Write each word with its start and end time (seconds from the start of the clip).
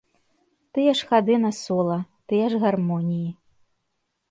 Тыя 0.77 0.91
ж 0.99 1.09
хады 1.09 1.35
на 1.43 1.51
сола, 1.61 1.99
тыя 2.33 2.45
ж 2.55 2.65
гармоніі. 2.67 3.31